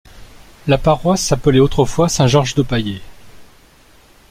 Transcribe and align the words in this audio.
La 0.65 0.79
paroisse 0.79 1.21
s'appelait 1.21 1.59
autrefois 1.59 2.09
Saint-Georges-de-Paillé. 2.09 3.03